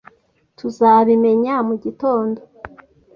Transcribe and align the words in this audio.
"Tuzabimenya 0.57 1.55
mu 1.67 1.75
gitondo." 1.83 2.39